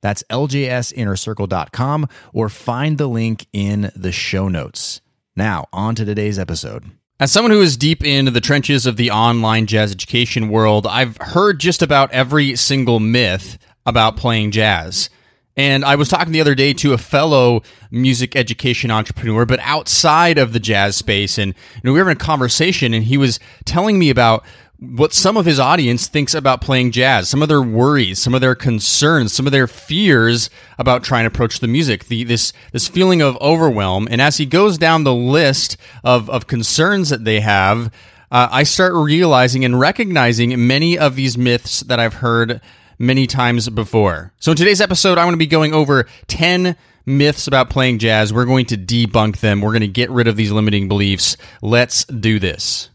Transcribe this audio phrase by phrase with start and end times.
[0.00, 5.00] That's ljsinnercircle.com or find the link in the show notes.
[5.34, 6.84] Now, on to today's episode.
[7.18, 11.16] As someone who is deep into the trenches of the online jazz education world, I've
[11.18, 15.08] heard just about every single myth about playing jazz.
[15.56, 20.36] And I was talking the other day to a fellow music education entrepreneur, but outside
[20.36, 21.38] of the jazz space.
[21.38, 24.44] And know, we were in a conversation, and he was telling me about
[24.78, 28.42] what some of his audience thinks about playing jazz, some of their worries, some of
[28.42, 32.86] their concerns, some of their fears about trying to approach the music, the, this this
[32.86, 34.06] feeling of overwhelm.
[34.10, 37.86] And as he goes down the list of, of concerns that they have,
[38.30, 42.60] uh, I start realizing and recognizing many of these myths that I've heard
[42.98, 44.32] many times before.
[44.40, 48.32] So in today's episode, I'm going to be going over 10 myths about playing jazz.
[48.32, 49.60] We're going to debunk them.
[49.60, 51.36] We're going to get rid of these limiting beliefs.
[51.62, 52.90] Let's do this.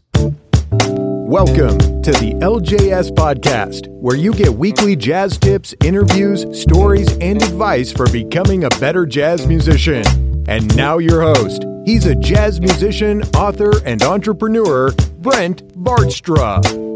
[1.32, 7.90] Welcome to the LJS Podcast, where you get weekly jazz tips, interviews, stories, and advice
[7.90, 10.04] for becoming a better jazz musician.
[10.46, 11.64] And now, your host.
[11.86, 16.91] He's a jazz musician, author, and entrepreneur, Brent Vaartstra.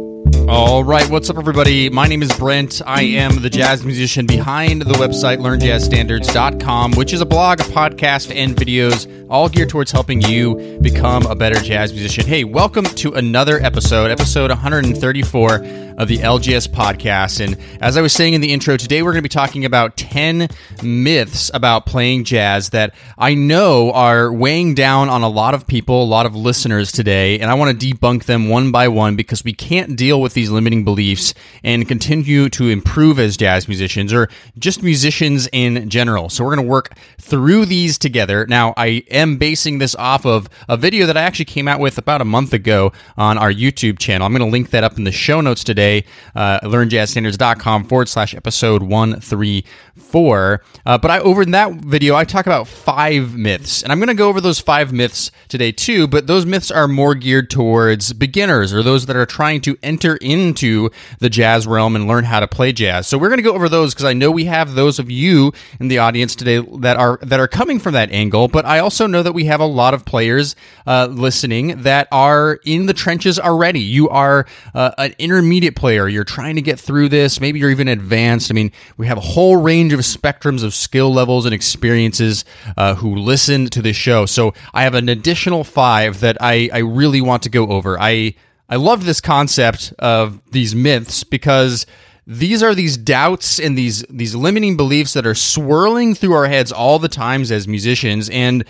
[0.49, 1.91] All right, what's up, everybody?
[1.91, 2.81] My name is Brent.
[2.87, 8.33] I am the jazz musician behind the website learnjazzstandards.com, which is a blog, a podcast,
[8.33, 12.27] and videos all geared towards helping you become a better jazz musician.
[12.27, 15.59] Hey, welcome to another episode, episode 134
[15.97, 17.45] of the LJS podcast.
[17.45, 19.97] And as I was saying in the intro, today we're going to be talking about
[19.97, 20.49] 10
[20.83, 26.03] myths about playing jazz that I know are weighing down on a lot of people,
[26.03, 27.39] a lot of listeners today.
[27.39, 30.51] And I want to debunk them one by one because we can't deal with these
[30.51, 36.29] limiting beliefs and continue to improve as jazz musicians or just musicians in general.
[36.29, 38.47] So we're going to work through these together.
[38.47, 41.99] Now, I am basing this off of a video that I actually came out with
[41.99, 44.27] about a month ago on our YouTube channel.
[44.27, 45.86] I'm going to link that up in the show notes today,
[46.35, 50.63] uh, learnjazzstandards.com forward slash episode 134.
[50.85, 54.09] Uh, but I, over in that video, I talk about five myths, and I'm going
[54.09, 58.13] to go over those five myths today too, but those myths are more geared towards
[58.13, 62.41] beginners or those that are trying to enter into the jazz realm and learn how
[62.41, 63.07] to play jazz.
[63.07, 65.53] So we're going to go over those because I know we have those of you
[65.81, 69.07] in the audience today that are that are coming from that angle, but I also
[69.07, 73.39] know that we have a lot of players uh, listening that are in the trenches
[73.39, 73.81] already.
[73.81, 76.09] You are uh, an intermediate player.
[76.09, 77.41] You're trying to get through this.
[77.41, 78.51] Maybe you're even advanced.
[78.51, 82.45] I mean, we have a whole range of spectrums of skill levels and experiences
[82.77, 84.27] uh, who listen to this show.
[84.27, 88.01] So I have an additional five that I, I really want to go over.
[88.01, 88.35] I
[88.69, 91.87] I love this concept of these myths because
[92.27, 96.73] these are these doubts and these these limiting beliefs that are swirling through our heads
[96.73, 98.65] all the times as musicians and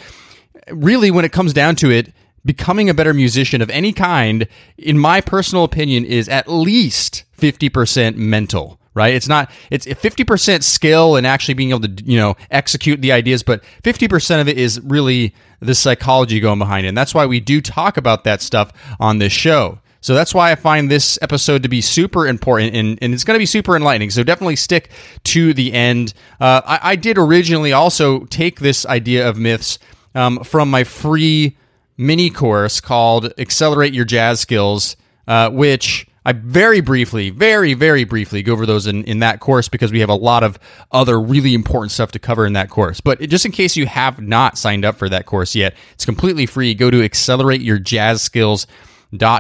[0.68, 2.12] really when it comes down to it
[2.46, 4.48] becoming a better musician of any kind
[4.78, 11.16] in my personal opinion is at least 50% mental right it's not it's 50% skill
[11.16, 14.80] and actually being able to you know execute the ideas but 50% of it is
[14.80, 18.72] really the psychology going behind it and that's why we do talk about that stuff
[18.98, 22.96] on this show so that's why I find this episode to be super important and,
[23.02, 24.10] and it's going to be super enlightening.
[24.10, 24.90] So definitely stick
[25.24, 26.14] to the end.
[26.40, 29.80] Uh, I, I, did originally also take this idea of myths
[30.14, 31.56] um, from my free
[31.96, 34.96] mini course called Accelerate Your Jazz Skills,
[35.26, 39.68] uh, which I very briefly, very, very briefly go over those in, in that course
[39.68, 40.58] because we have a lot of
[40.90, 43.00] other really important stuff to cover in that course.
[43.00, 46.44] But just in case you have not signed up for that course yet, it's completely
[46.46, 46.74] free.
[46.74, 47.78] Go to Accelerate Your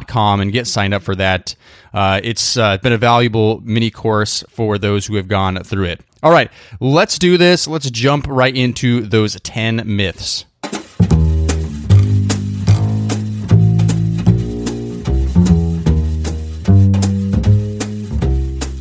[0.06, 1.56] com and get signed up for that.
[1.92, 5.86] Uh, it's uh, it's been a valuable mini course for those who have gone through
[5.86, 6.00] it.
[6.22, 6.50] All right,
[6.80, 7.66] let's do this.
[7.66, 10.45] Let's jump right into those 10 myths.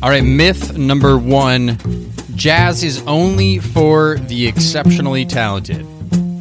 [0.06, 1.80] All right, myth number one
[2.36, 5.84] jazz is only for the exceptionally talented.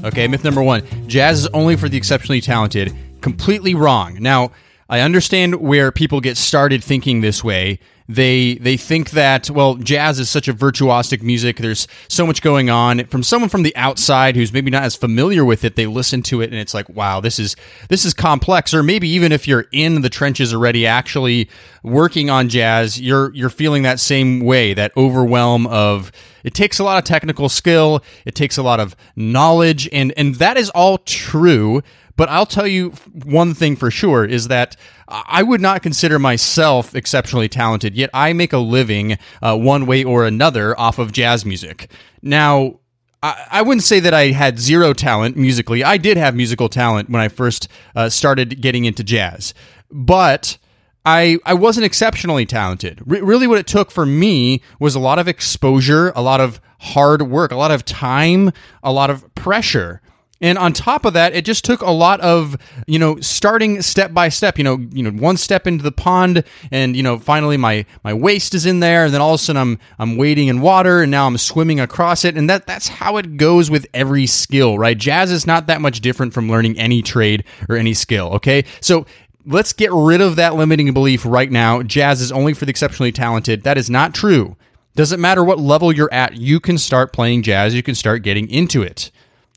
[0.06, 4.20] Okay, myth number one jazz is only for the exceptionally talented completely wrong.
[4.22, 4.52] Now,
[4.88, 7.80] I understand where people get started thinking this way.
[8.08, 11.58] They they think that well, jazz is such a virtuosic music.
[11.58, 13.04] There's so much going on.
[13.08, 16.42] From someone from the outside who's maybe not as familiar with it, they listen to
[16.42, 17.56] it and it's like, wow, this is
[17.90, 18.76] this is complex.
[18.76, 21.50] Or maybe even if you're in the trenches already, actually
[21.82, 26.12] working on jazz, you're you're feeling that same way, that overwhelm of
[26.44, 30.36] it takes a lot of technical skill, it takes a lot of knowledge, and and
[30.36, 31.82] that is all true.
[32.18, 32.92] But I'll tell you
[33.24, 34.76] one thing for sure is that
[35.08, 40.04] I would not consider myself exceptionally talented, yet I make a living uh, one way
[40.04, 41.92] or another off of jazz music.
[42.22, 42.80] Now,
[43.24, 45.84] I, wouldn't say that I had zero talent musically.
[45.84, 49.54] I did have musical talent when I first uh, started getting into jazz,
[49.90, 50.58] but
[51.06, 53.00] I, I wasn't exceptionally talented.
[53.00, 56.62] R- really, what it took for me was a lot of exposure, a lot of
[56.80, 58.52] hard work, a lot of time,
[58.84, 60.02] a lot of pressure.
[60.46, 62.56] And on top of that, it just took a lot of,
[62.86, 66.44] you know, starting step by step, you know, you know, one step into the pond
[66.70, 69.44] and, you know, finally my my waist is in there and then all of a
[69.44, 72.88] sudden I'm I'm wading in water and now I'm swimming across it and that that's
[72.88, 74.96] how it goes with every skill, right?
[74.96, 78.66] Jazz is not that much different from learning any trade or any skill, okay?
[78.82, 79.08] So
[79.48, 81.82] let's get rid of that limiting belief right now.
[81.82, 83.64] Jazz is only for the exceptionally talented.
[83.64, 84.56] That is not true.
[84.96, 88.48] Doesn't matter what level you're at, you can start playing jazz, you can start getting
[88.48, 89.10] into it.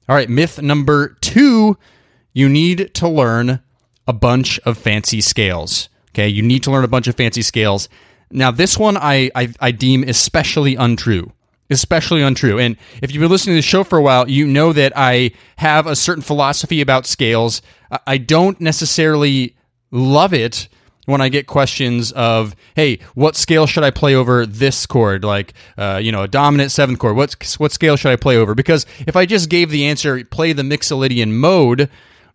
[0.09, 1.77] All right, myth number two
[2.33, 3.61] you need to learn
[4.07, 5.89] a bunch of fancy scales.
[6.11, 7.89] Okay, you need to learn a bunch of fancy scales.
[8.31, 11.33] Now, this one I, I, I deem especially untrue.
[11.71, 12.59] Especially untrue.
[12.59, 15.33] And if you've been listening to the show for a while, you know that I
[15.57, 17.61] have a certain philosophy about scales.
[18.07, 19.55] I don't necessarily
[19.91, 20.69] love it
[21.09, 25.25] when I get questions of, hey, what scale should I play over this chord?
[25.25, 27.17] Like, uh, you know, a dominant seventh chord.
[27.17, 28.55] What, what scale should I play over?
[28.55, 31.89] Because if I just gave the answer, play the Mixolydian mode,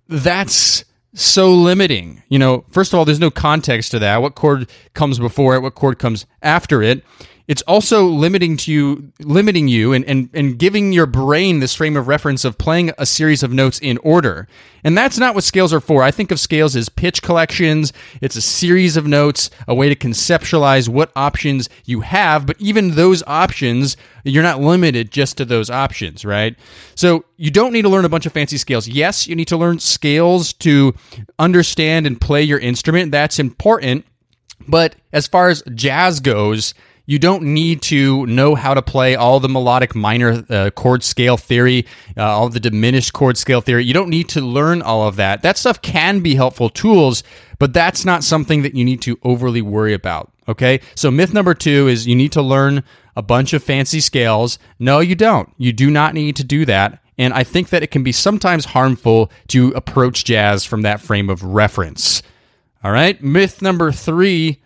[0.10, 2.24] that's so limiting.
[2.30, 4.24] You know, first of all, there's no context to that.
[4.24, 5.60] What chord comes before it?
[5.60, 7.04] What chord comes after it?
[7.48, 11.98] It's also limiting to you limiting you and, and, and giving your brain this frame
[11.98, 14.48] of reference of playing a series of notes in order.
[14.86, 16.04] And that's not what scales are for.
[16.04, 17.92] I think of scales as pitch collections.
[18.22, 22.46] It's a series of notes a way to conceptualize what options you have.
[22.46, 26.56] But even those options you're not limited just to those options right?
[26.96, 28.88] So you don't need to learn a bunch of fancy scales.
[28.88, 30.96] Yes you need to learn scales to
[31.40, 33.12] understand and play your instrument.
[33.12, 34.06] That's important.
[34.66, 36.74] But as far as jazz goes
[37.06, 41.36] you don't need to know how to play all the melodic minor uh, chord scale
[41.36, 41.86] theory,
[42.16, 43.84] uh, all the diminished chord scale theory.
[43.84, 45.42] You don't need to learn all of that.
[45.42, 47.24] That stuff can be helpful tools,
[47.60, 50.32] but that's not something that you need to overly worry about.
[50.48, 50.80] Okay?
[50.96, 52.84] So, myth number two is you need to learn
[53.16, 54.58] a bunch of fancy scales.
[54.80, 55.50] No, you don't.
[55.58, 57.00] You do not need to do that.
[57.18, 61.30] And I think that it can be sometimes harmful to approach jazz from that frame
[61.30, 62.24] of reference.
[62.84, 63.22] All right?
[63.22, 64.62] Myth number three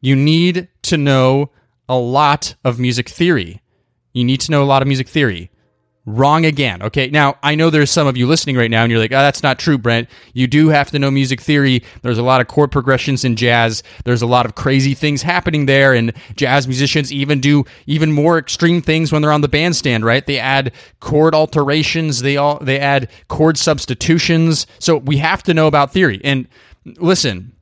[0.00, 1.50] you need to know
[1.88, 3.62] a lot of music theory.
[4.12, 5.50] You need to know a lot of music theory.
[6.06, 6.82] Wrong again.
[6.82, 9.18] Okay, now I know there's some of you listening right now and you're like, oh,
[9.18, 10.08] that's not true, Brent.
[10.32, 11.82] You do have to know music theory.
[12.00, 13.82] There's a lot of chord progressions in jazz.
[14.06, 18.38] There's a lot of crazy things happening there, and jazz musicians even do even more
[18.38, 20.24] extreme things when they're on the bandstand, right?
[20.24, 24.66] They add chord alterations, they all they add chord substitutions.
[24.78, 26.22] So we have to know about theory.
[26.24, 26.48] And
[26.96, 27.52] listen,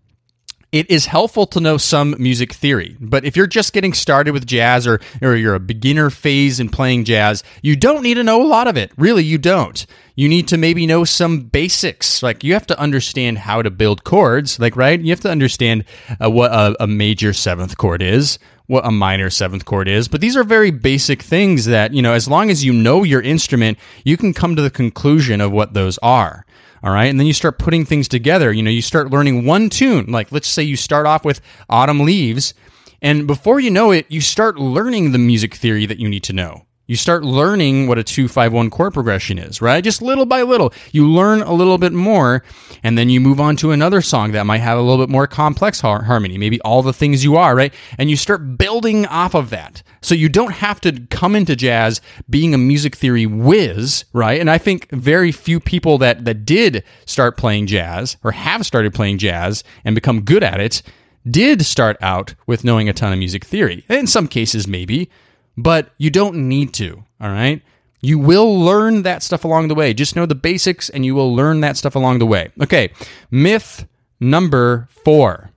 [0.77, 2.99] it is helpful to know some music theory.
[3.01, 6.69] But if you're just getting started with jazz or, or you're a beginner phase in
[6.69, 8.93] playing jazz, you don't need to know a lot of it.
[8.99, 9.87] Really, you don't.
[10.17, 12.23] You need to maybe know some basics.
[12.23, 15.01] Like you have to understand how to build chords, like, right?
[15.01, 15.87] You have to understand
[16.23, 20.09] uh, what a, a major seventh chord is, what a minor seventh chord is.
[20.09, 23.23] But these are very basic things that, you know, as long as you know your
[23.23, 26.45] instrument, you can come to the conclusion of what those are.
[26.83, 27.07] All right.
[27.07, 28.53] And then you start putting things together.
[28.53, 30.07] You know, you start learning one tune.
[30.07, 32.55] Like, let's say you start off with Autumn Leaves.
[33.03, 36.33] And before you know it, you start learning the music theory that you need to
[36.33, 39.83] know you start learning what a 251 chord progression is, right?
[39.83, 40.73] Just little by little.
[40.93, 42.45] You learn a little bit more,
[42.83, 45.27] and then you move on to another song that might have a little bit more
[45.27, 47.75] complex har- harmony, maybe all the things you are, right?
[47.99, 49.83] And you start building off of that.
[50.01, 52.01] So you don't have to come into jazz
[52.31, 54.41] being a music theory whiz, right?
[54.41, 58.95] And I think very few people that, that did start playing jazz or have started
[58.95, 60.83] playing jazz and become good at it
[61.29, 63.85] did start out with knowing a ton of music theory.
[63.89, 65.11] In some cases, maybe
[65.57, 67.63] but you don't need to, all right?
[68.01, 69.95] You will learn that stuff along the way.
[69.95, 72.51] Just know the basics and you will learn that stuff along the way.
[72.63, 72.91] Okay,
[73.31, 73.87] myth
[74.21, 75.51] number four.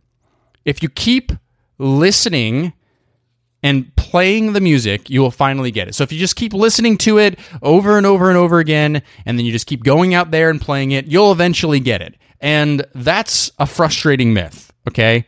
[0.65, 1.31] If you keep
[1.77, 2.73] listening
[3.61, 5.95] and playing the music, you will finally get it.
[5.95, 9.37] So if you just keep listening to it over and over and over again, and
[9.37, 12.15] then you just keep going out there and playing it, you'll eventually get it.
[12.39, 15.25] And that's a frustrating myth, okay?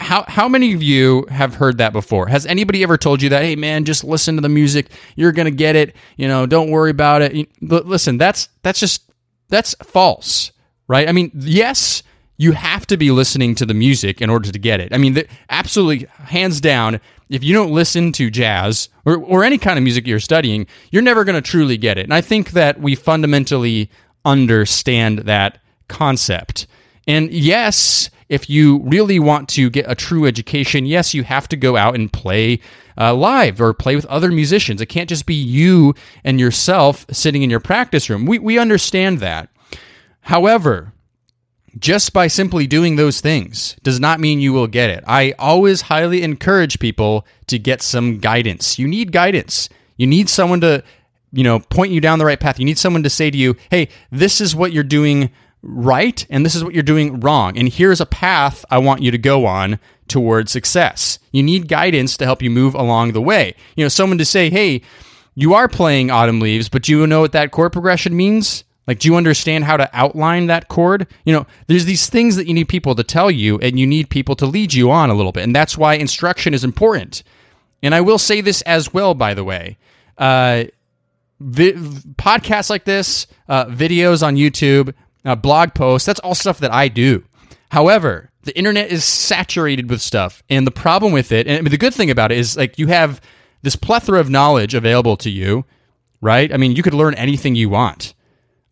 [0.00, 2.28] How how many of you have heard that before?
[2.28, 5.50] Has anybody ever told you that, "Hey man, just listen to the music, you're to
[5.50, 9.10] get it, you know, don't worry about it." Listen, that's that's just
[9.48, 10.52] that's false,
[10.88, 11.08] right?
[11.08, 12.02] I mean, yes,
[12.36, 14.92] you have to be listening to the music in order to get it.
[14.92, 19.58] I mean, the, absolutely hands down, if you don't listen to jazz or or any
[19.58, 22.04] kind of music you're studying, you're never to truly get it.
[22.04, 23.90] And I think that we fundamentally
[24.24, 25.58] understand that
[25.88, 26.66] concept.
[27.06, 31.56] And yes, if you really want to get a true education, yes, you have to
[31.56, 32.60] go out and play
[32.96, 34.80] uh, live or play with other musicians.
[34.80, 38.24] It can't just be you and yourself sitting in your practice room.
[38.24, 39.48] We, we understand that.
[40.22, 40.92] However,
[41.78, 45.02] just by simply doing those things does not mean you will get it.
[45.06, 48.78] I always highly encourage people to get some guidance.
[48.78, 49.68] You need guidance.
[49.96, 50.84] You need someone to,
[51.32, 52.58] you know, point you down the right path.
[52.58, 55.30] You need someone to say to you, "Hey, this is what you're doing
[55.66, 57.56] right and this is what you're doing wrong.
[57.56, 59.78] And here's a path I want you to go on
[60.08, 61.18] towards success.
[61.32, 63.54] You need guidance to help you move along the way.
[63.76, 64.82] You know, someone to say, hey,
[65.34, 68.64] you are playing Autumn Leaves, but do you know what that chord progression means?
[68.86, 71.06] Like, do you understand how to outline that chord?
[71.24, 74.10] You know, there's these things that you need people to tell you, and you need
[74.10, 75.44] people to lead you on a little bit.
[75.44, 77.22] And that's why instruction is important.
[77.82, 79.78] And I will say this as well, by the way.
[80.18, 80.64] Uh,
[81.40, 84.92] vi- podcasts like this, uh, videos on YouTube,
[85.24, 86.06] uh, blog posts.
[86.06, 87.24] That's all stuff that I do.
[87.70, 91.70] However, the internet is saturated with stuff, and the problem with it, and I mean,
[91.70, 93.20] the good thing about it is like you have
[93.62, 95.64] this plethora of knowledge available to you,
[96.20, 96.52] right?
[96.52, 98.14] I mean, you could learn anything you want.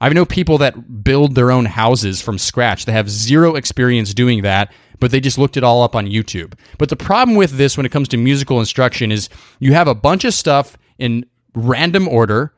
[0.00, 2.84] I know people that build their own houses from scratch.
[2.84, 6.54] They have zero experience doing that, but they just looked it all up on YouTube.
[6.76, 9.28] But the problem with this when it comes to musical instruction is
[9.60, 12.52] you have a bunch of stuff in random order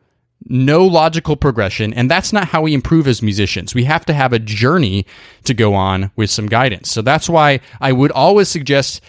[0.46, 3.74] no logical progression, and that's not how we improve as musicians.
[3.74, 5.06] We have to have a journey
[5.44, 6.90] to go on with some guidance.
[6.90, 9.00] So that's why I would always suggest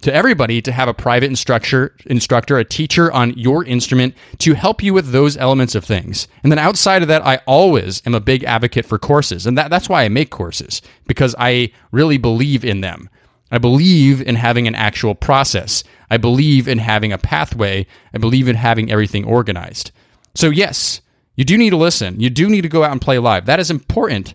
[0.00, 4.82] to everybody to have a private instructor, instructor, a teacher on your instrument to help
[4.82, 6.26] you with those elements of things.
[6.42, 9.46] And then outside of that, I always am a big advocate for courses.
[9.46, 13.08] And that, that's why I make courses, because I really believe in them.
[13.52, 15.84] I believe in having an actual process.
[16.10, 17.86] I believe in having a pathway.
[18.12, 19.92] I believe in having everything organized.
[20.36, 21.00] So, yes,
[21.34, 22.20] you do need to listen.
[22.20, 23.46] You do need to go out and play live.
[23.46, 24.34] That is important,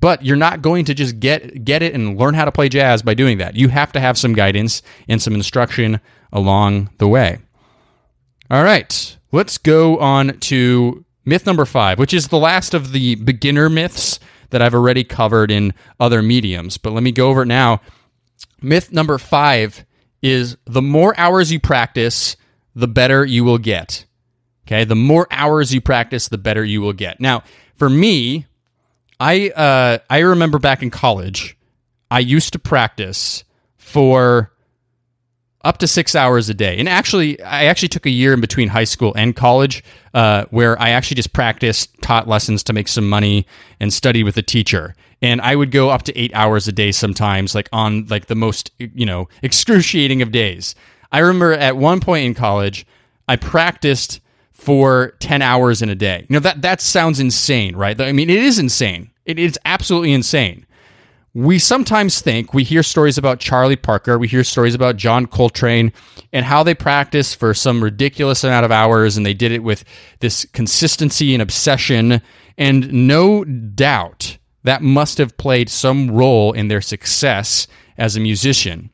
[0.00, 3.02] but you're not going to just get get it and learn how to play jazz
[3.02, 3.54] by doing that.
[3.54, 6.00] You have to have some guidance and some instruction
[6.32, 7.38] along the way.
[8.50, 13.14] All right, let's go on to myth number 5, which is the last of the
[13.16, 14.18] beginner myths
[14.50, 17.80] that I've already covered in other mediums, but let me go over it now.
[18.60, 19.84] Myth number 5
[20.20, 22.36] is the more hours you practice,
[22.74, 24.04] the better you will get.
[24.66, 27.20] Okay, the more hours you practice, the better you will get.
[27.20, 27.42] Now,
[27.74, 28.46] for me,
[29.18, 31.56] I uh, I remember back in college,
[32.10, 33.44] I used to practice
[33.76, 34.52] for
[35.64, 36.78] up to six hours a day.
[36.78, 40.80] And actually, I actually took a year in between high school and college uh, where
[40.80, 43.46] I actually just practiced, taught lessons to make some money,
[43.78, 44.94] and studied with a teacher.
[45.20, 48.34] And I would go up to eight hours a day sometimes, like on like the
[48.34, 50.74] most you know excruciating of days.
[51.12, 52.86] I remember at one point in college,
[53.28, 54.20] I practiced
[54.62, 56.24] for 10 hours in a day.
[56.28, 58.00] You know, that, that sounds insane, right?
[58.00, 59.10] I mean, it is insane.
[59.24, 60.66] It is absolutely insane.
[61.34, 65.92] We sometimes think, we hear stories about Charlie Parker, we hear stories about John Coltrane,
[66.32, 69.82] and how they practiced for some ridiculous amount of hours, and they did it with
[70.20, 72.22] this consistency and obsession.
[72.56, 77.66] And no doubt that must have played some role in their success
[77.98, 78.90] as a musician.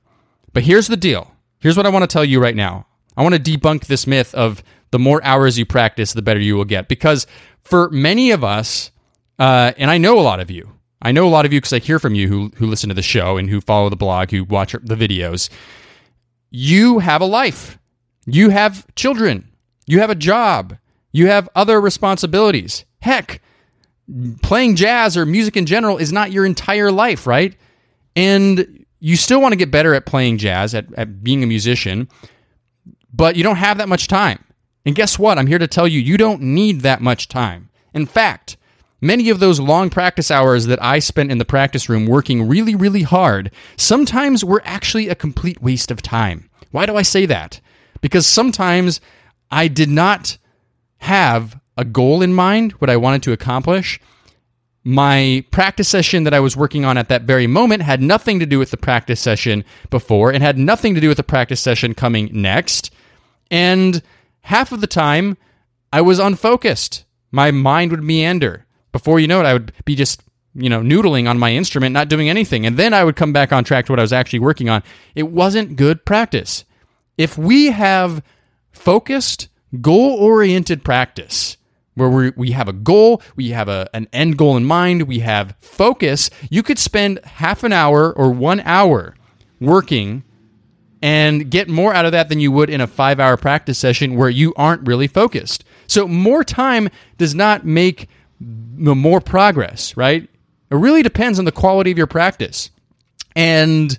[0.55, 1.35] But here's the deal.
[1.61, 2.87] Here's what I want to tell you right now.
[3.19, 6.57] I want to debunk this myth of the more hours you practice, the better you
[6.57, 6.89] will get.
[6.89, 7.27] Because
[7.63, 8.91] for many of us,
[9.39, 11.73] uh, and I know a lot of you, I know a lot of you because
[11.73, 14.31] I hear from you who, who listen to the show and who follow the blog,
[14.31, 15.49] who watch the videos.
[16.51, 17.79] You have a life.
[18.27, 19.49] You have children.
[19.87, 20.77] You have a job.
[21.13, 22.85] You have other responsibilities.
[23.01, 23.41] Heck,
[24.43, 27.57] playing jazz or music in general is not your entire life, right?
[28.17, 32.09] And you still want to get better at playing jazz, at, at being a musician,
[33.13, 34.43] but you don't have that much time.
[34.89, 35.37] And guess what?
[35.37, 37.69] I'm here to tell you, you don't need that much time.
[37.93, 38.57] In fact,
[39.03, 42.75] many of those long practice hours that I spent in the practice room working really,
[42.75, 46.49] really hard, sometimes were actually a complete waste of time.
[46.71, 47.61] Why do I say that?
[48.01, 49.03] Because sometimes
[49.51, 50.39] I did not
[51.01, 54.01] have a goal in mind, what I wanted to accomplish.
[54.85, 58.47] My practice session that I was working on at that very moment had nothing to
[58.47, 61.93] do with the practice session before and had nothing to do with the practice session
[61.93, 62.91] coming next.
[63.51, 64.03] And
[64.49, 65.37] half of the time
[65.93, 67.05] I was unfocused.
[67.31, 68.65] My mind would meander.
[68.93, 70.23] Before you know it, I would be just
[70.55, 72.67] you know, noodling on my instrument, not doing anything.
[72.67, 74.83] And then I would come back on track to what I was actually working on.
[75.15, 76.65] It wasn't good practice.
[77.17, 78.23] If we have
[78.73, 79.49] focused,
[79.81, 81.59] goal oriented practice,
[81.95, 85.19] where we, we have a goal, we have a, an end goal in mind, we
[85.19, 89.15] have focus, you could spend half an hour or one hour
[89.61, 90.25] working
[91.03, 94.17] and get more out of that than you would in a five hour practice session
[94.17, 95.65] where you aren't really focused.
[95.87, 98.09] So, more time does not make
[98.41, 100.23] more progress, right?
[100.71, 102.71] It really depends on the quality of your practice.
[103.35, 103.97] And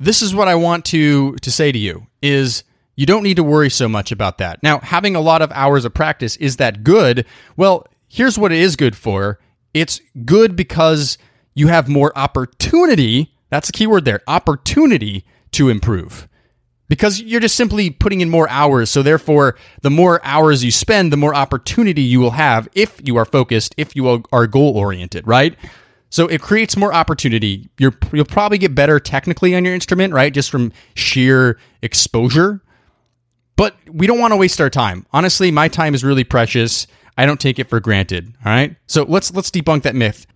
[0.00, 2.64] this is what I want to to say to you is
[2.96, 4.62] you don't need to worry so much about that.
[4.62, 7.26] Now, having a lot of hours of practice is that good?
[7.56, 9.38] Well, here's what it is good for.
[9.72, 11.18] It's good because
[11.54, 13.32] you have more opportunity.
[13.50, 14.22] That's the key word there.
[14.26, 16.28] Opportunity to improve.
[16.88, 18.88] Because you're just simply putting in more hours.
[18.90, 23.16] So, therefore, the more hours you spend, the more opportunity you will have if you
[23.16, 25.54] are focused, if you are goal oriented, right?
[26.10, 27.68] So it creates more opportunity.
[27.78, 30.32] you will probably get better technically on your instrument, right?
[30.32, 32.62] Just from sheer exposure.
[33.56, 35.04] But we don't want to waste our time.
[35.12, 36.86] Honestly, my time is really precious.
[37.16, 38.32] I don't take it for granted.
[38.44, 38.76] All right.
[38.86, 40.26] So let's let's debunk that myth.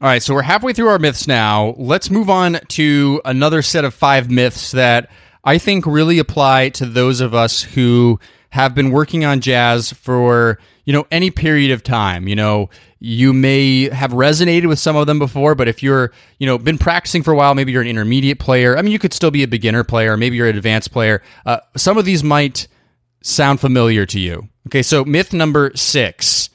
[0.00, 1.74] All right, so we're halfway through our myths now.
[1.78, 5.08] Let's move on to another set of five myths that
[5.44, 8.18] I think really apply to those of us who
[8.50, 12.26] have been working on jazz for, you know, any period of time.
[12.26, 16.46] You know, you may have resonated with some of them before, but if you're, you
[16.46, 18.76] know, been practicing for a while, maybe you're an intermediate player.
[18.76, 21.22] I mean, you could still be a beginner player, maybe you're an advanced player.
[21.46, 22.66] Uh, some of these might
[23.22, 24.48] sound familiar to you.
[24.66, 26.50] Okay, so myth number six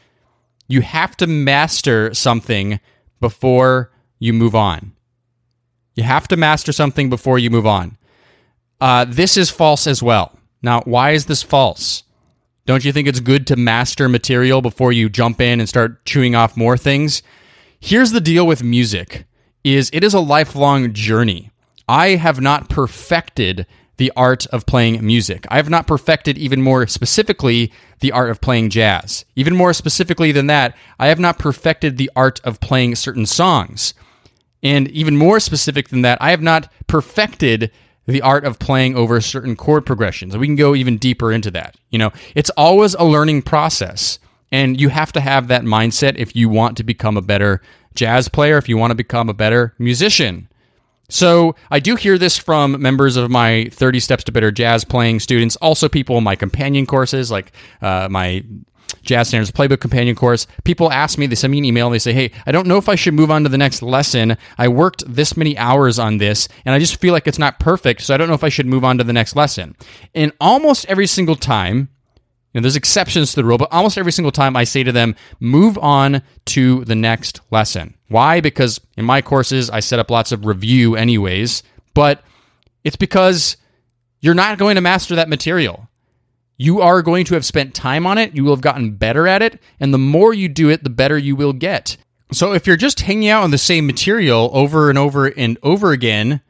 [0.69, 2.79] you have to master something
[3.19, 4.93] before you move on.
[5.95, 7.97] You have to master something before you move on.
[8.79, 10.37] Uh, this is false as well.
[10.61, 12.03] Now, why is this false?
[12.65, 16.35] Don't you think it's good to master material before you jump in and start chewing
[16.35, 17.23] off more things?
[17.79, 19.25] Here's the deal with music
[19.63, 21.51] is it is a lifelong journey.
[21.87, 23.65] I have not perfected
[23.99, 25.45] the art of playing music.
[25.49, 29.25] I have not perfected even more specifically the art of playing jazz.
[29.35, 33.93] Even more specifically than that, I have not perfected the art of playing certain songs.
[34.63, 37.71] And even more specific than that, I have not perfected
[38.07, 40.35] the art of playing over certain chord progressions.
[40.35, 41.75] We can go even deeper into that.
[41.89, 44.17] You know, it's always a learning process.
[44.51, 47.61] And you have to have that mindset if you want to become a better
[47.95, 50.48] jazz player, if you want to become a better musician.
[51.09, 55.19] So I do hear this from members of my 30 Steps to Better Jazz playing
[55.19, 58.43] students, also people in my companion courses, like uh, my
[59.01, 60.47] Jazz Standards Playbook Companion course.
[60.63, 62.89] People ask me, they send me an email, they say, Hey, I don't know if
[62.89, 64.37] I should move on to the next lesson.
[64.57, 68.01] I worked this many hours on this, and I just feel like it's not perfect,
[68.01, 69.75] so I don't know if I should move on to the next lesson.
[70.13, 71.89] And almost every single time,
[72.59, 75.15] know, there's exceptions to the rule, but almost every single time I say to them,
[75.39, 77.95] move on to the next lesson.
[78.07, 78.41] Why?
[78.41, 82.23] Because in my courses, I set up lots of review anyways, but
[82.83, 83.57] it's because
[84.21, 85.87] you're not going to master that material.
[86.57, 89.41] You are going to have spent time on it, you will have gotten better at
[89.41, 91.95] it, and the more you do it, the better you will get.
[92.31, 95.91] So if you're just hanging out on the same material over and over and over
[95.91, 96.41] again,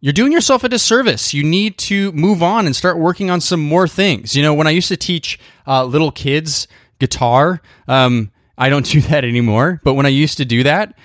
[0.00, 1.34] you're doing yourself a disservice.
[1.34, 4.36] You need to move on and start working on some more things.
[4.36, 9.00] You know, when I used to teach uh, little kids guitar, um, I don't do
[9.02, 9.80] that anymore.
[9.82, 10.96] But when I used to do that,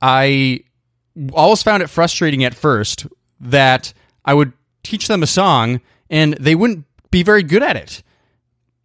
[0.00, 0.64] I
[1.32, 3.06] always found it frustrating at first
[3.40, 3.92] that
[4.24, 8.02] I would teach them a song and they wouldn't be very good at it.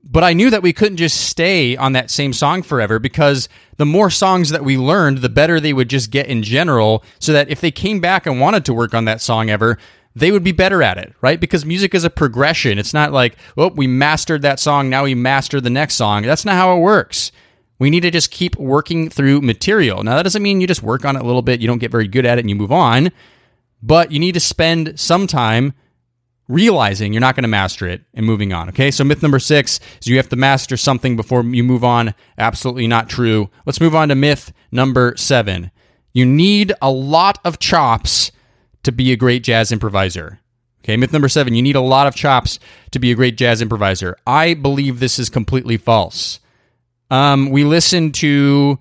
[0.03, 3.85] But I knew that we couldn't just stay on that same song forever because the
[3.85, 7.03] more songs that we learned, the better they would just get in general.
[7.19, 9.77] So that if they came back and wanted to work on that song ever,
[10.15, 11.39] they would be better at it, right?
[11.39, 12.77] Because music is a progression.
[12.77, 16.23] It's not like, oh, we mastered that song, now we master the next song.
[16.23, 17.31] That's not how it works.
[17.79, 20.03] We need to just keep working through material.
[20.03, 21.91] Now, that doesn't mean you just work on it a little bit, you don't get
[21.91, 23.11] very good at it, and you move on,
[23.81, 25.73] but you need to spend some time
[26.53, 28.69] realizing you're not going to master it and moving on.
[28.69, 32.13] Okay, so myth number six is you have to master something before you move on.
[32.37, 33.49] Absolutely not true.
[33.65, 35.71] Let's move on to myth number seven.
[36.13, 38.31] You need a lot of chops
[38.83, 40.39] to be a great jazz improviser.
[40.83, 42.59] Okay, myth number seven, you need a lot of chops
[42.91, 44.17] to be a great jazz improviser.
[44.27, 46.39] I believe this is completely false.
[47.09, 48.79] Um, we listen to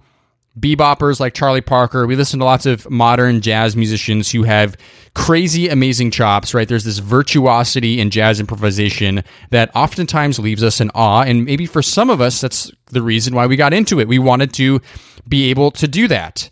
[0.59, 2.07] beboppers like Charlie Parker.
[2.07, 4.77] We listen to lots of modern jazz musicians who have
[5.15, 6.69] crazy, amazing chops, right?
[6.69, 11.23] There's this virtuosity in jazz improvisation that oftentimes leaves us in awe.
[11.23, 14.09] And maybe for some of us, that's the reason why we got into it.
[14.09, 14.81] We wanted to
[15.27, 16.51] be able to do that.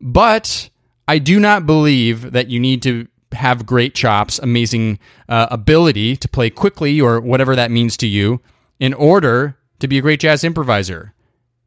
[0.00, 0.70] But
[1.08, 6.28] I do not believe that you need to have great chops, amazing uh, ability to
[6.28, 8.40] play quickly or whatever that means to you
[8.78, 11.12] in order to be a great jazz improviser.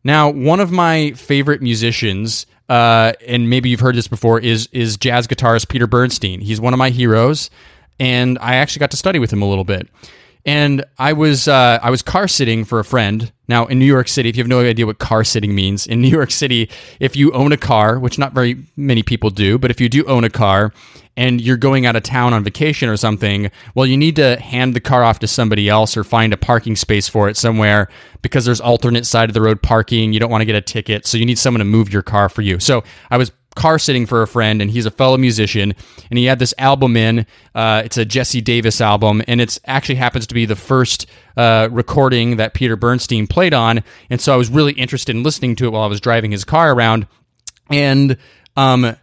[0.10, 4.98] Now, one of my favorite musicians, uh, and maybe you've heard this before, is is
[4.98, 6.42] jazz guitarist Peter Bernstein.
[6.42, 7.52] He's one of my heroes,
[8.00, 9.88] and I actually got to study with him a little bit.
[10.50, 13.32] And I was uh, I was car sitting for a friend.
[13.48, 16.02] Now in New York City, if you have no idea what car sitting means, in
[16.06, 19.70] New York City, if you own a car, which not very many people do, but
[19.70, 20.74] if you do own a car
[21.16, 24.74] and you're going out of town on vacation or something, well, you need to hand
[24.74, 27.88] the car off to somebody else or find a parking space for it somewhere
[28.24, 30.14] because there's alternate side of the road parking.
[30.14, 32.28] You don't want to get a ticket, so you need someone to move your car
[32.28, 32.60] for you.
[32.60, 35.76] So I was car sitting for a friend, and he's a fellow musician,
[36.10, 37.26] and he had this album in.
[37.54, 41.68] Uh, it's a Jesse Davis album, and it actually happens to be the first uh,
[41.72, 45.66] recording that Peter Bernstein played on, and so I was really interested in listening to
[45.66, 47.06] it while I was driving his car around,
[47.70, 48.18] and
[48.56, 48.96] um,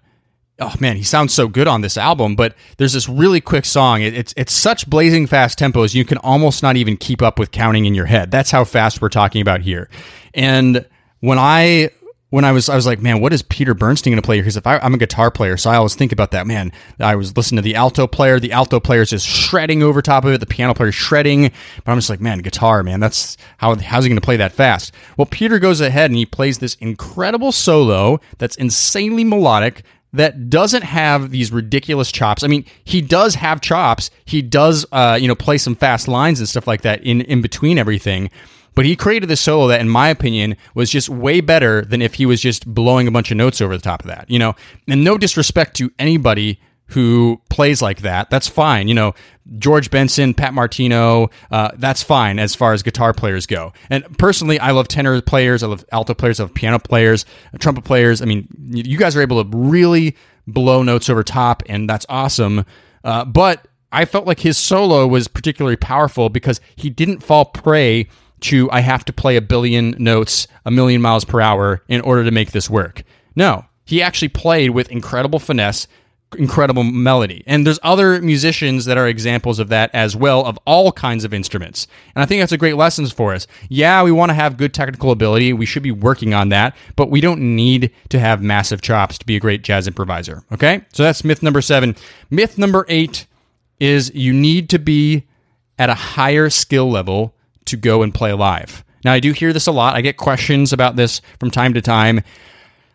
[0.59, 2.35] oh man, he sounds so good on this album.
[2.35, 4.03] But there's this really quick song.
[4.03, 7.51] It, it's it's such blazing fast tempos you can almost not even keep up with
[7.51, 8.31] counting in your head.
[8.31, 9.89] That's how fast we're talking about here.
[10.35, 10.87] And
[11.21, 11.91] when I
[12.31, 14.39] when I was I was like, man, what is Peter Bernstein going to play?
[14.39, 16.47] Because if I, am a guitar player, so I always think about that.
[16.47, 18.41] Man, I was listening to the alto player.
[18.41, 20.41] The alto player is just shredding over top of it.
[20.41, 21.51] The piano player is shredding.
[21.85, 24.53] But I'm just like, man, guitar, man, that's how how's he going to play that
[24.53, 24.93] fast?
[25.17, 29.83] Well, Peter goes ahead and he plays this incredible solo that's insanely melodic.
[30.13, 32.43] That doesn't have these ridiculous chops.
[32.43, 34.11] I mean, he does have chops.
[34.25, 37.43] He does, uh, you know, play some fast lines and stuff like that in in
[37.43, 38.31] between everything
[38.77, 42.15] but he created this solo that, in my opinion, was just way better than if
[42.15, 44.31] he was just blowing a bunch of notes over the top of that.
[44.31, 44.55] You know,
[44.87, 48.31] and no disrespect to anybody who plays like that.
[48.31, 48.87] That's fine.
[48.87, 49.15] You know,
[49.59, 53.73] George Benson, Pat Martino, uh, that's fine as far as guitar players go.
[53.91, 57.25] And personally, I love tenor players, I love alto players, I love piano players,
[57.59, 58.23] trumpet players.
[58.23, 62.65] I mean, you guys are able to really blow notes over top, and that's awesome.
[63.03, 68.09] Uh, but I felt like his solo was particularly powerful because he didn't fall prey
[68.41, 72.25] to I have to play a billion notes a million miles per hour in order
[72.25, 73.03] to make this work.
[73.35, 75.87] No, he actually played with incredible finesse,
[76.37, 77.45] incredible melody.
[77.47, 81.33] And there's other musicians that are examples of that as well of all kinds of
[81.33, 81.87] instruments.
[82.15, 83.47] And I think that's a great lesson for us.
[83.69, 85.53] Yeah, we want to have good technical ability.
[85.53, 89.27] We should be working on that, but we don't need to have massive chops to
[89.27, 90.43] be a great jazz improviser.
[90.53, 90.85] Okay?
[90.93, 91.95] So that's myth number 7.
[92.31, 93.25] Myth number 8
[93.79, 95.27] is you need to be
[95.79, 97.36] at a higher skill level
[97.67, 98.85] to go and play live.
[99.05, 99.95] Now, I do hear this a lot.
[99.95, 102.23] I get questions about this from time to time.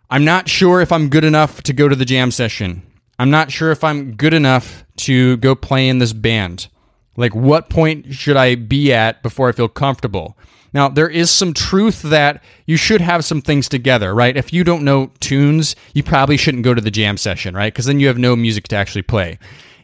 [0.09, 2.83] I'm not sure if I'm good enough to go to the jam session.
[3.17, 6.67] I'm not sure if I'm good enough to go play in this band.
[7.15, 10.37] Like, what point should I be at before I feel comfortable?
[10.73, 14.35] Now, there is some truth that you should have some things together, right?
[14.35, 17.73] If you don't know tunes, you probably shouldn't go to the jam session, right?
[17.73, 19.37] Because then you have no music to actually play.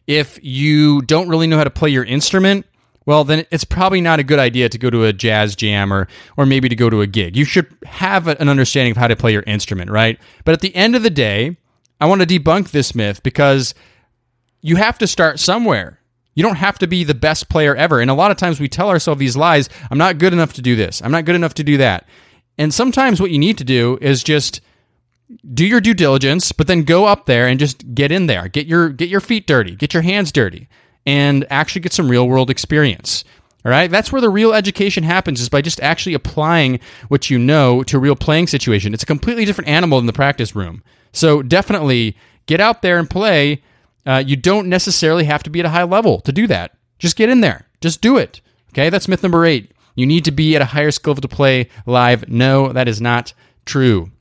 [0.08, 2.66] If you don't really know how to play your instrument,
[3.08, 6.10] well, then it's probably not a good idea to go to a jazz jam or,
[6.36, 7.38] or maybe to go to a gig.
[7.38, 10.20] You should have an understanding of how to play your instrument, right?
[10.44, 11.56] But at the end of the day,
[12.02, 13.74] I want to debunk this myth because
[14.62, 16.02] you have to start somewhere.
[16.36, 18.02] You don't have to be the best player ever.
[18.02, 20.62] And a lot of times we tell ourselves these lies I'm not good enough to
[20.62, 22.06] do this, I'm not good enough to do that.
[22.58, 24.60] And sometimes what you need to do is just
[25.54, 28.50] do your due diligence, but then go up there and just get in there.
[28.50, 30.68] Get your get your feet dirty, get your hands dirty
[31.08, 33.24] and actually get some real world experience.
[33.66, 37.40] All right, that's where the real education happens is by just actually applying what you
[37.40, 38.94] know to a real playing situation.
[38.94, 40.84] It's a completely different animal than the practice room.
[41.14, 42.16] So definitely
[42.46, 43.64] get out there and play.
[44.06, 46.78] Uh, you don't necessarily have to be at a high level to do that.
[47.00, 47.68] Just get in there.
[47.82, 48.42] Just do it.
[48.74, 49.72] Okay, that's myth number eight.
[49.96, 52.30] You need to be at a higher skill level to play live.
[52.30, 53.34] No, that is not
[53.66, 54.12] true.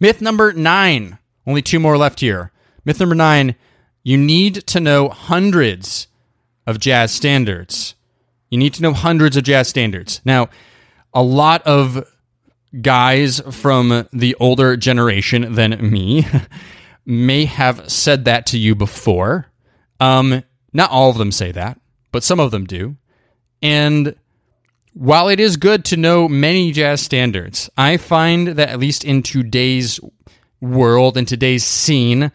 [0.00, 1.18] Myth number nine.
[1.46, 2.52] Only two more left here.
[2.84, 3.54] Myth number nine
[4.02, 6.08] you need to know hundreds
[6.66, 7.94] of jazz standards.
[8.50, 10.20] You need to know hundreds of jazz standards.
[10.24, 10.48] Now,
[11.12, 12.04] a lot of
[12.80, 16.26] guys from the older generation than me
[17.04, 19.46] may have said that to you before.
[19.98, 21.80] Um, not all of them say that,
[22.12, 22.96] but some of them do.
[23.62, 24.14] And
[24.94, 29.22] while it is good to know many jazz standards, I find that at least in
[29.22, 30.00] today's
[30.60, 32.32] world, in today's scene,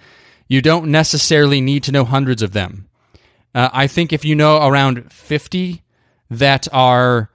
[0.48, 2.88] you don't necessarily need to know hundreds of them.
[3.54, 5.84] Uh, I think if you know around 50
[6.30, 7.30] that are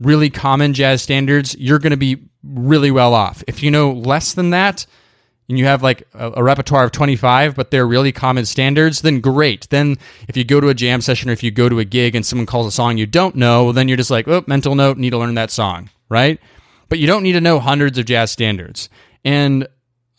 [0.00, 3.42] really common jazz standards, you're going to be really well off.
[3.46, 4.86] If you know less than that,
[5.48, 9.20] and you have like a, a, repertoire of 25, but they're really common standards, then
[9.20, 9.68] great.
[9.68, 9.96] Then
[10.26, 12.24] if you go to a jam session or if you go to a gig and
[12.24, 15.10] someone calls a song you don't know, then you're just like, oh, mental note, need
[15.10, 16.40] to learn that song, right?
[16.88, 18.88] But you don't need to know hundreds of jazz standards.
[19.22, 19.68] And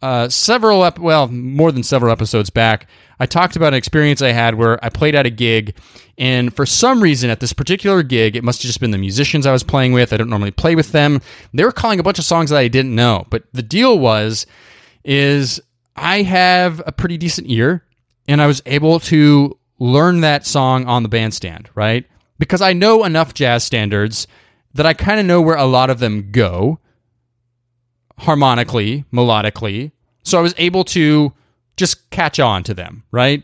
[0.06, 2.88] uh, several, ep- well, more than several episodes back,
[3.20, 5.76] I talked about an experience I had where I played at a gig,
[6.16, 9.48] and for some reason at this particular gig, it must have just been the musicians
[9.48, 10.14] I was playing with.
[10.14, 11.22] I don't normally play with them.
[11.56, 14.46] They were calling a bunch of songs that I didn't know, but the deal was,
[15.04, 15.60] is
[15.96, 17.84] I have a pretty decent ear,
[18.28, 22.06] and I was able to learn that song on the bandstand, right?
[22.38, 24.28] Because I know enough jazz standards
[24.76, 26.78] that I kind of know where a lot of them go
[28.20, 29.92] harmonically, melodically.
[30.26, 31.32] So I was able to
[31.78, 33.44] just catch on to them, right?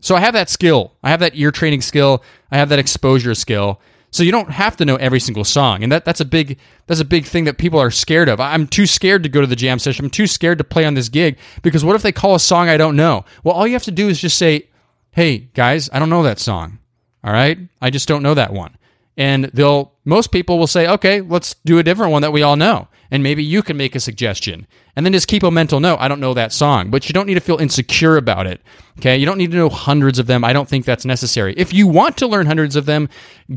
[0.00, 0.92] So I have that skill.
[1.02, 2.22] I have that ear training skill.
[2.50, 3.80] I have that exposure skill.
[4.10, 5.82] So you don't have to know every single song.
[5.82, 8.40] And that, that's a big that's a big thing that people are scared of.
[8.40, 10.04] I'm too scared to go to the jam session.
[10.04, 12.68] I'm too scared to play on this gig because what if they call a song
[12.68, 13.24] I don't know?
[13.44, 14.68] Well, all you have to do is just say,
[15.10, 16.78] "Hey, guys, I don't know that song."
[17.22, 17.58] All right?
[17.82, 18.76] I just don't know that one.
[19.16, 22.56] And they'll most people will say, "Okay, let's do a different one that we all
[22.56, 24.66] know." And maybe you can make a suggestion.
[24.96, 25.98] And then just keep a mental note.
[26.00, 28.60] I don't know that song, but you don't need to feel insecure about it.
[28.98, 29.16] Okay.
[29.16, 30.44] You don't need to know hundreds of them.
[30.44, 31.54] I don't think that's necessary.
[31.56, 33.08] If you want to learn hundreds of them,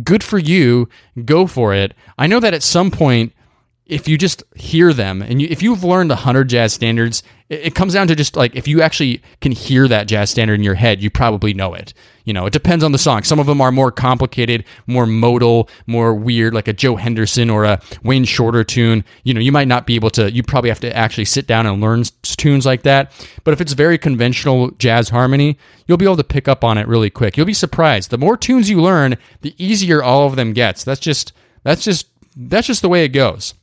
[0.04, 0.88] good for you.
[1.26, 1.94] Go for it.
[2.18, 3.34] I know that at some point,
[3.86, 7.76] if you just hear them and you, if you've learned 100 jazz standards it, it,
[7.76, 10.76] comes down to just like if you actually can hear that jazz standard in your
[10.76, 11.94] head you probably know it.
[12.24, 13.24] You know it depends on the song.
[13.24, 17.66] Some of them are more complicated more modal more weird like a joe henderson or
[17.66, 19.04] a wayne shorter tune.
[19.24, 21.66] You know you might not be able to you probably have to actually sit down
[21.66, 23.12] and learn tunes like that.
[23.44, 26.88] But if it's very conventional jazz harmony you'll be able to pick up on it
[26.88, 27.36] really quick.
[27.36, 28.12] You'll be surprised.
[28.12, 30.84] The more tunes you learn the easier all of them gets.
[30.84, 33.56] That's just that's just that's just the way it goes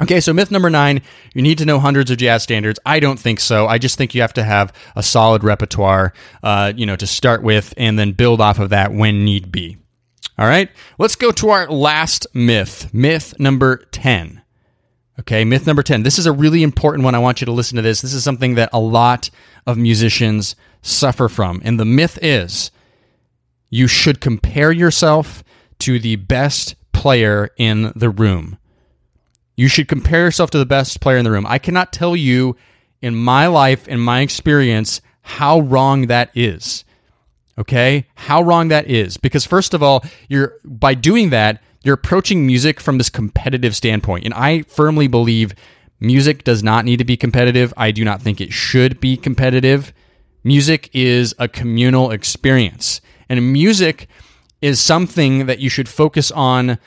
[0.00, 1.00] Okay, so myth number nine,
[1.32, 2.78] you need to know hundreds of jazz standards.
[2.84, 3.66] I don't think so.
[3.66, 7.42] I just think you have to have a solid repertoire, uh, you know, to start
[7.42, 9.78] with and then build off of that when need be.
[10.38, 14.42] All right, let's go to our last myth, myth number 10.
[15.18, 16.02] Okay, myth number 10.
[16.02, 17.14] This is a really important one.
[17.14, 18.02] I want you to listen to this.
[18.02, 19.30] This is something that a lot
[19.66, 21.62] of musicians suffer from.
[21.64, 22.70] And the myth is
[23.70, 25.42] you should compare yourself
[25.78, 28.58] to the best player in the room.
[29.56, 31.46] You should compare yourself to the best player in the room.
[31.46, 32.56] I cannot tell you
[33.00, 36.84] in my life, in my experience, how wrong that is.
[37.58, 38.06] Okay?
[38.14, 39.16] How wrong that is.
[39.16, 44.24] Because first of all, you're by doing that, you're approaching music from this competitive standpoint.
[44.24, 45.54] And I firmly believe
[46.00, 47.72] music does not need to be competitive.
[47.76, 49.92] I do not think it should be competitive.
[50.44, 53.00] Music is a communal experience.
[53.28, 54.08] And music
[54.60, 56.78] is something that you should focus on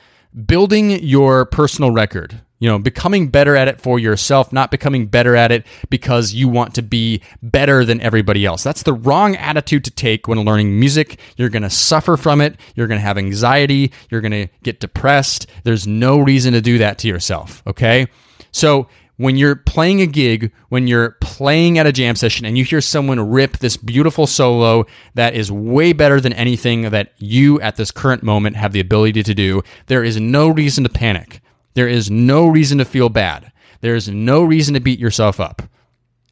[0.46, 5.34] building your personal record you know, becoming better at it for yourself, not becoming better
[5.34, 8.62] at it because you want to be better than everybody else.
[8.62, 11.18] That's the wrong attitude to take when learning music.
[11.36, 12.60] You're going to suffer from it.
[12.76, 13.92] You're going to have anxiety.
[14.10, 15.46] You're going to get depressed.
[15.64, 17.62] There's no reason to do that to yourself.
[17.66, 18.06] Okay.
[18.52, 22.64] So, when you're playing a gig, when you're playing at a jam session and you
[22.64, 27.76] hear someone rip this beautiful solo that is way better than anything that you at
[27.76, 31.42] this current moment have the ability to do, there is no reason to panic.
[31.74, 33.52] There is no reason to feel bad.
[33.80, 35.62] There is no reason to beat yourself up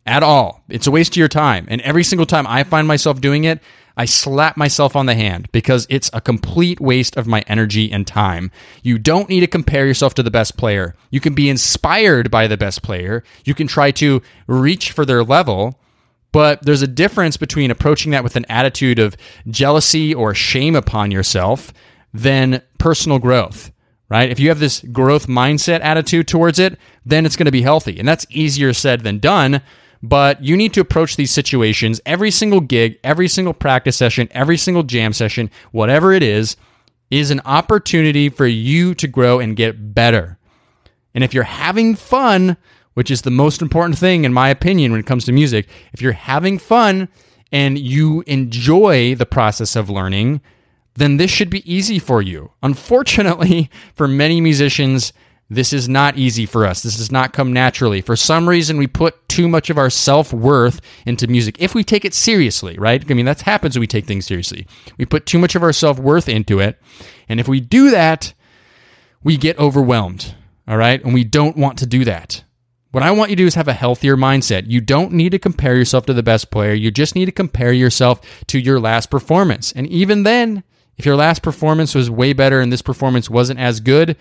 [0.07, 0.65] at all.
[0.69, 1.67] It's a waste of your time.
[1.69, 3.61] And every single time I find myself doing it,
[3.97, 8.07] I slap myself on the hand because it's a complete waste of my energy and
[8.07, 8.53] time.
[8.83, 10.95] You don't need to compare yourself to the best player.
[11.11, 13.25] You can be inspired by the best player.
[13.45, 15.81] You can try to reach for their level,
[16.31, 19.17] but there's a difference between approaching that with an attitude of
[19.49, 21.73] jealousy or shame upon yourself
[22.15, 23.73] than personal growth
[24.09, 24.31] right?
[24.31, 27.99] If you have this growth mindset attitude towards it, then it's going to be healthy.
[27.99, 29.63] And that's easier said than done.
[30.03, 34.57] But you need to approach these situations every single gig, every single practice session, every
[34.57, 36.57] single jam session, whatever it is,
[37.11, 40.39] is an opportunity for you to grow and get better.
[41.15, 42.57] And if you're having fun,
[42.95, 46.01] which is the most important thing, in my opinion, when it comes to music, if
[46.01, 47.09] you're having fun
[47.51, 50.41] and you enjoy the process of learning,
[50.99, 52.51] then this should be easy for you.
[52.63, 55.13] Unfortunately, for many musicians,
[55.51, 56.83] this is not easy for us.
[56.83, 58.03] This does not come naturally.
[58.03, 61.57] For some reason, we put too much of our self worth into music.
[61.59, 63.03] If we take it seriously, right?
[63.11, 64.67] I mean, that happens when we take things seriously.
[64.99, 66.79] We put too much of our self worth into it.
[67.29, 68.35] And if we do that,
[69.23, 70.35] we get overwhelmed,
[70.67, 71.03] all right?
[71.03, 72.45] And we don't want to do that.
[72.91, 74.65] What I want you to do is have a healthier mindset.
[74.67, 76.73] You don't need to compare yourself to the best player.
[76.73, 79.73] You just need to compare yourself to your last performance.
[79.73, 80.63] And even then,
[80.99, 84.17] if your last performance was way better and this performance wasn't as good,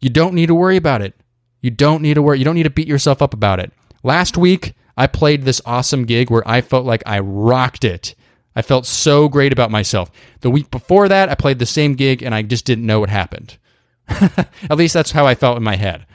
[0.00, 1.14] you don't need to worry about it.
[1.60, 2.38] You don't need to worry.
[2.38, 3.72] You don't need to beat yourself up about it.
[4.02, 8.14] Last week, I played this awesome gig where I felt like I rocked it.
[8.56, 10.10] I felt so great about myself.
[10.40, 13.10] The week before that, I played the same gig and I just didn't know what
[13.10, 13.56] happened.
[14.08, 16.06] At least that's how I felt in my head.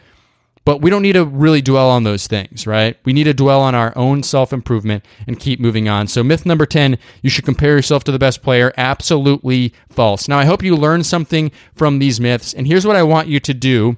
[0.67, 2.97] But we don't need to really dwell on those things, right?
[3.05, 6.07] We need to dwell on our own self improvement and keep moving on.
[6.07, 8.73] So, myth number 10, you should compare yourself to the best player.
[8.75, 10.27] Absolutely false.
[10.27, 12.53] Now, I hope you learned something from these myths.
[12.53, 13.95] And here's what I want you to do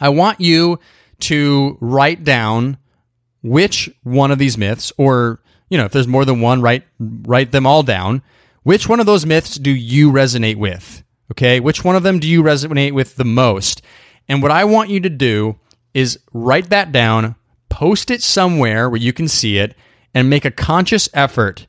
[0.00, 0.80] I want you
[1.20, 2.78] to write down
[3.44, 7.52] which one of these myths, or, you know, if there's more than one, write, write
[7.52, 8.22] them all down.
[8.64, 11.04] Which one of those myths do you resonate with?
[11.30, 11.60] Okay.
[11.60, 13.82] Which one of them do you resonate with the most?
[14.28, 15.58] And what I want you to do
[15.94, 17.34] is write that down,
[17.68, 19.74] post it somewhere where you can see it,
[20.14, 21.66] and make a conscious effort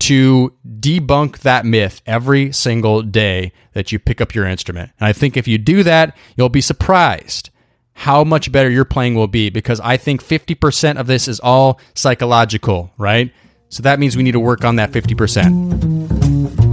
[0.00, 4.90] to debunk that myth every single day that you pick up your instrument.
[4.98, 7.50] And I think if you do that, you'll be surprised
[7.94, 11.80] how much better your playing will be because I think 50% of this is all
[11.94, 13.32] psychological, right?
[13.68, 16.63] So that means we need to work on that 50%.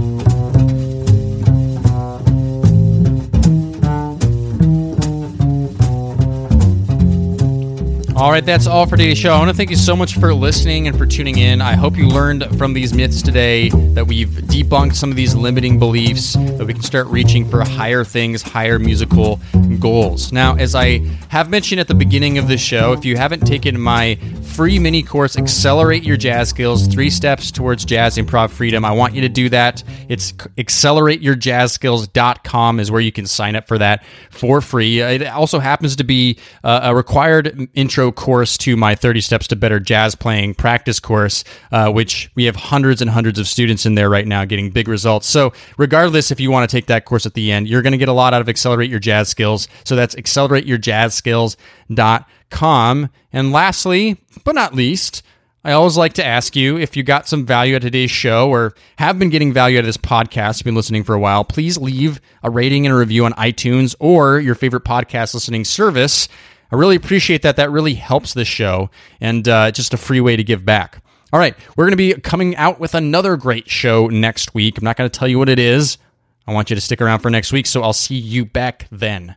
[8.22, 9.32] All right, that's all for today's show.
[9.32, 11.60] I want to thank you so much for listening and for tuning in.
[11.60, 15.76] I hope you learned from these myths today that we've debunked some of these limiting
[15.76, 19.40] beliefs, that we can start reaching for higher things, higher musical
[19.80, 20.30] goals.
[20.30, 20.98] Now, as I
[21.30, 24.14] have mentioned at the beginning of the show, if you haven't taken my
[24.52, 29.14] free mini course, Accelerate Your Jazz Skills Three Steps Towards Jazz Improv Freedom, I want
[29.14, 29.82] you to do that.
[30.10, 35.00] It's accelerateyourjazzskills.com is where you can sign up for that for free.
[35.00, 39.80] It also happens to be a required intro course to my 30 Steps to Better
[39.80, 44.10] Jazz Playing practice course, uh, which we have hundreds and hundreds of students in there
[44.10, 45.26] right now getting big results.
[45.28, 47.98] So, regardless if you want to take that course at the end, you're going to
[47.98, 49.66] get a lot out of Accelerate Your Jazz Skills.
[49.84, 52.26] So, that's accelerateyourjazzskills.com.
[53.32, 55.22] And lastly, but not least,
[55.64, 58.74] I always like to ask you if you got some value of today's show or
[58.98, 61.78] have been getting value out of this podcast, you've been listening for a while, please
[61.78, 66.28] leave a rating and a review on iTunes or your favorite podcast listening service.
[66.72, 67.56] I really appreciate that.
[67.56, 71.02] That really helps the show and uh, just a free way to give back.
[71.32, 74.78] All right, we're going to be coming out with another great show next week.
[74.78, 75.96] I'm not going to tell you what it is.
[76.46, 79.36] I want you to stick around for next week, so I'll see you back then.